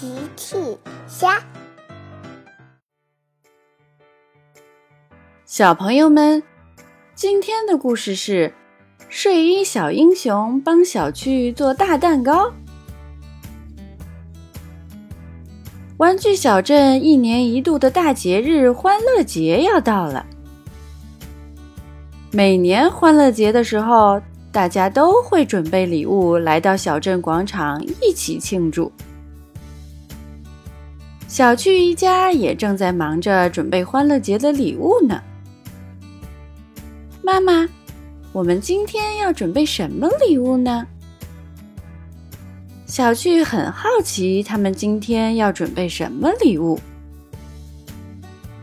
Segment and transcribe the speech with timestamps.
[0.00, 0.06] 奇
[0.36, 0.56] 趣
[1.08, 1.42] 虾，
[5.44, 6.40] 小朋友们，
[7.16, 8.54] 今天的故事是
[9.08, 12.52] 睡衣小英雄帮小趣做大蛋糕。
[15.96, 20.24] 玩具小镇一年一度的大节日——欢乐节要到了。
[22.30, 24.22] 每年欢乐节的时候，
[24.52, 28.92] 大家都会准备礼物来到小镇广场一起庆祝。
[31.28, 35.22] 小趣一家也正在忙着准备欢乐节的礼物呢。
[37.22, 37.68] 妈妈，
[38.32, 40.86] 我们今天要准备什么礼物呢？
[42.86, 46.80] 小趣很好奇，他们今天要准备什么礼物。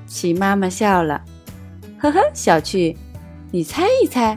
[0.08, 1.22] 齐妈妈笑了，
[2.00, 2.97] 呵呵，小趣，
[3.52, 4.36] 你猜一猜。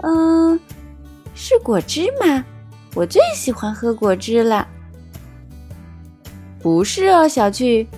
[0.00, 0.58] 嗯，
[1.34, 2.42] 是果汁吗？
[2.94, 4.66] 我最喜欢喝果汁了。
[6.62, 7.88] 不是哦，小趣，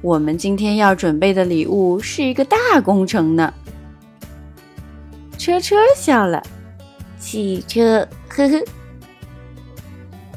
[0.00, 3.52] 我们今天要准备的礼物是一个大工程呢。
[5.36, 6.42] 车车笑了，
[7.20, 8.64] 汽车，呵呵。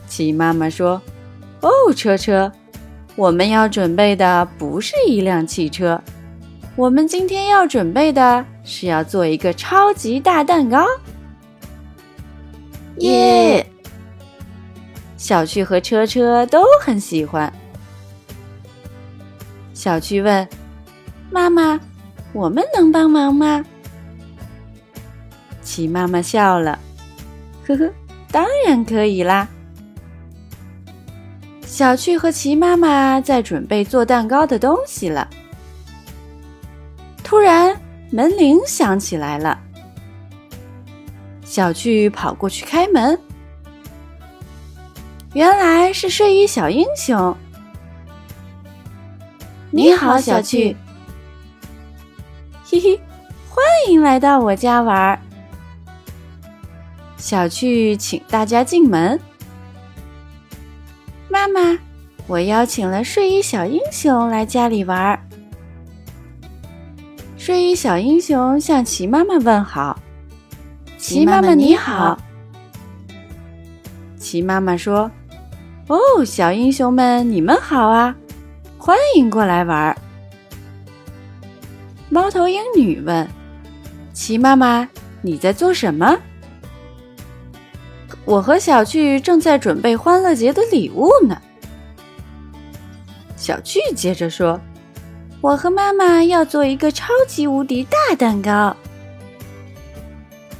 [0.05, 1.01] 齐妈妈说
[1.61, 2.51] ：“哦，车车，
[3.15, 6.01] 我们要准备的不是一辆汽车，
[6.75, 10.85] 我们今天要准备的是要做一个超级大蛋糕。”
[12.99, 13.34] 耶！
[15.25, 17.51] 小趣和车车都很喜欢。
[19.73, 20.47] 小趣问
[21.33, 21.79] ：“妈妈，
[22.31, 23.65] 我们能帮忙吗？”
[25.65, 26.77] 齐妈妈笑了
[27.65, 27.91] ：“呵呵，
[28.29, 29.47] 当然可以啦。”
[31.65, 35.27] 小趣和齐妈妈在准备做蛋糕的东西了。
[37.23, 37.75] 突然，
[38.11, 39.59] 门铃响起来了。
[41.43, 43.19] 小趣跑过去开门。
[45.35, 47.35] 原来是睡衣小英雄。
[49.69, 50.77] 你好，小趣。
[52.63, 52.97] 嘿嘿，
[53.49, 55.19] 欢迎来到我家玩儿。
[57.17, 59.19] 小趣请大家进门。
[61.27, 61.77] 妈妈，
[62.27, 65.19] 我邀请了睡衣小英雄来家里玩儿。
[67.35, 69.99] 睡衣小英雄向齐妈妈问好。
[70.97, 72.17] 齐妈妈你好。
[74.17, 75.11] 齐妈妈说。
[75.87, 78.15] 哦，小英雄们，你们好啊！
[78.75, 79.95] 欢迎过来玩儿。
[82.09, 83.27] 猫头鹰女问
[84.11, 84.89] ：“齐妈妈，
[85.21, 86.17] 你在做什么？”
[88.25, 91.39] 我和小趣正在准备欢乐节的礼物呢。
[93.37, 94.59] 小趣接着说
[95.39, 98.75] ：“我和妈妈要做一个超级无敌大蛋糕。”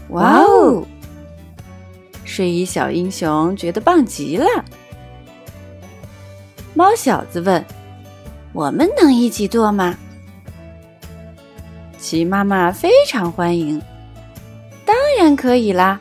[0.09, 0.85] 哇哦！
[2.23, 4.45] 睡衣小英雄觉得棒极了。
[6.75, 7.63] 猫小子问
[8.51, 9.95] ：“我们能一起做吗？”
[11.97, 13.81] 齐妈妈非常欢迎，
[14.85, 15.99] 当然可以啦，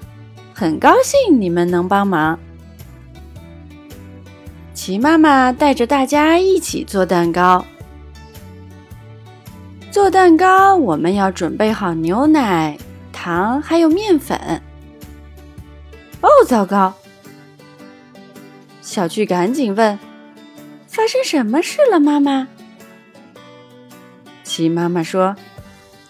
[0.52, 2.36] 很高兴你们能帮忙。
[4.74, 7.64] 齐妈妈带着大家一起做蛋糕。
[9.92, 12.76] 做蛋糕，我们要准备好牛奶、
[13.12, 14.60] 糖还有面粉。
[16.20, 16.92] 哦，糟糕！
[18.82, 19.96] 小趣赶紧问。
[20.94, 22.46] 发生什么事了，妈妈？
[24.44, 25.34] 齐妈妈说：“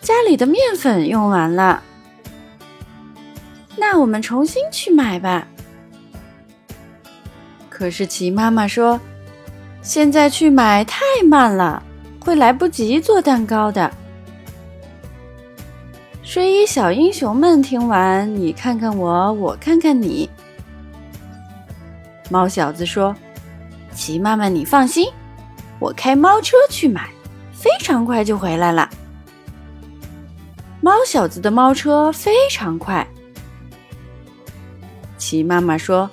[0.02, 1.82] 家里的面粉用完了，
[3.78, 5.48] 那我们重新去买吧。”
[7.70, 9.00] 可是齐妈妈说
[9.80, 11.82] ：“现在去买太慢了，
[12.20, 13.90] 会来不及做蛋糕的。”
[16.22, 20.28] 睡衣小英雄们听完，你看看我，我看看你。
[22.28, 23.16] 猫小子说。
[23.94, 25.08] 齐妈妈，你放心，
[25.78, 27.08] 我开猫车去买，
[27.52, 28.90] 非常快就回来了。
[30.80, 33.06] 猫小子的猫车非常快。
[35.16, 36.10] 齐妈妈说：“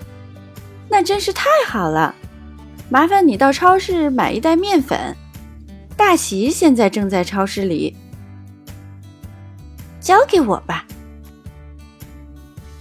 [0.87, 2.15] 那真是太好了，
[2.89, 5.15] 麻烦你到超市买一袋面粉。
[5.97, 7.95] 大齐现在正在超市里，
[9.99, 10.85] 交给我吧。”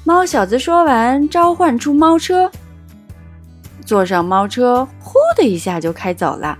[0.04, 2.50] 猫小子说完，召唤出猫车。
[3.84, 6.58] 坐上猫车，呼的一下就开走了。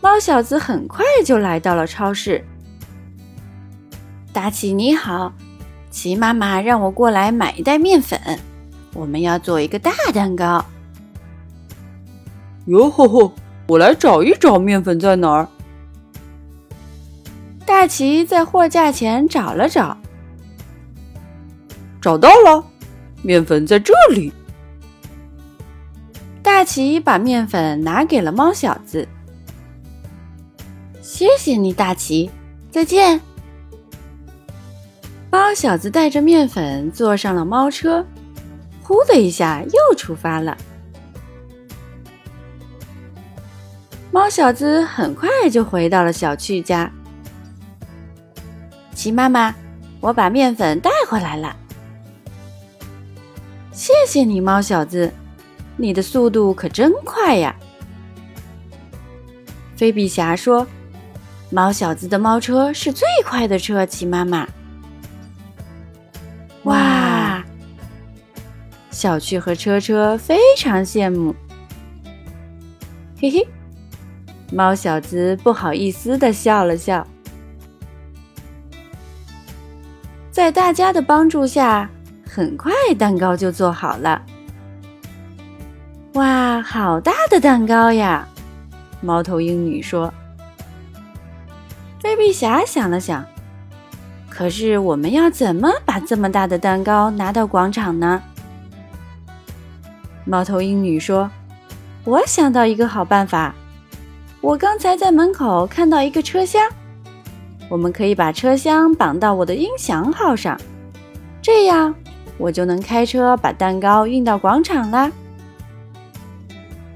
[0.00, 2.44] 猫小子很快就来到了超市。
[4.32, 5.32] 大奇你好，
[5.90, 8.20] 齐妈妈让我过来买一袋面粉，
[8.94, 10.64] 我们要做一个大蛋糕。
[12.66, 13.32] 哟吼吼，
[13.66, 15.48] 我来找一找面粉在哪儿。
[17.66, 19.96] 大奇在货架前找了找，
[22.00, 22.64] 找到了。
[23.22, 24.32] 面粉在这里，
[26.42, 29.06] 大奇把面粉拿给了猫小子。
[31.02, 32.30] 谢谢你，大奇，
[32.70, 33.20] 再见。
[35.30, 38.04] 猫小子带着面粉坐上了猫车，
[38.82, 40.56] 呼的一下又出发了。
[44.10, 46.90] 猫小子很快就回到了小趣家。
[48.94, 49.54] 奇妈妈，
[50.00, 51.54] 我把面粉带回来了。
[53.78, 55.08] 谢谢你，猫小子，
[55.76, 57.54] 你的速度可真快呀！
[59.76, 60.66] 菲比侠说
[61.48, 64.48] ：“猫小子的猫车是最快的车。”奇妈妈，
[66.64, 67.44] 哇！
[68.90, 71.32] 小趣和车车非常羡慕。
[73.20, 73.46] 嘿嘿，
[74.50, 77.06] 猫小子不好意思的笑了笑。
[80.32, 81.88] 在大家的帮助下。
[82.30, 84.20] 很快，蛋糕就做好了。
[86.12, 88.28] 哇，好大的蛋糕呀！
[89.00, 90.12] 猫头鹰女说。
[92.00, 93.24] 菲比侠想了想，
[94.28, 98.22] 可是我们要怎么把这么大的蛋糕拿到广场呢？
[100.24, 101.30] 猫头鹰女说
[102.04, 103.54] ：“我想到一个好办法。
[104.40, 106.62] 我刚才在门口看到一个车厢，
[107.68, 110.58] 我们可以把车厢绑到我的音响号上，
[111.40, 111.94] 这样。”
[112.38, 115.10] 我就能开车把蛋糕运到广场啦。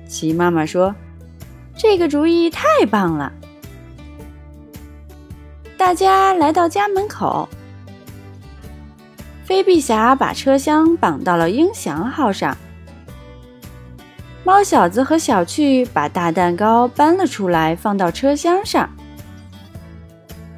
[0.08, 0.94] 齐妈妈说
[1.76, 3.32] ：“这个主意太棒了！”
[5.76, 7.48] 大家来到家门口，
[9.44, 12.56] 飞碧侠把车厢绑到了音响号上，
[14.44, 18.88] 猫小子和小趣把大蛋糕搬了出来，放到车厢上。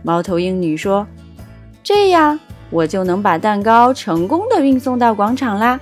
[0.02, 1.06] 猫头鹰女说
[1.82, 2.38] ：“这样。”
[2.74, 5.78] 我就能把蛋糕成功的运送到广场啦！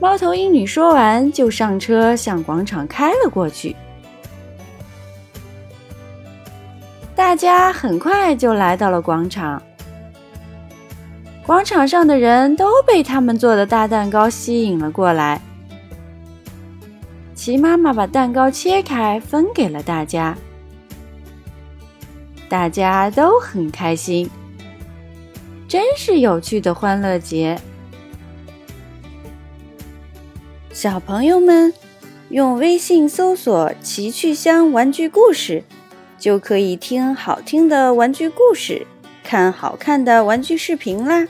[0.00, 3.76] 猫头鹰女说完，就上车向广场开了过去。
[7.14, 9.62] 大家很快就来到了广场，
[11.46, 15.38] 广场上的人都被他们做的大蛋糕吸引了过来。
[17.34, 20.34] 齐妈妈把蛋糕切开，分给了大家，
[22.48, 24.30] 大家都很开心。
[25.74, 27.58] 真是有趣的欢乐节，
[30.72, 31.74] 小朋友们
[32.28, 35.64] 用微信搜索“奇趣箱玩具故事”，
[36.16, 38.86] 就可以听好听的玩具故事，
[39.24, 41.26] 看好看的玩具视频啦。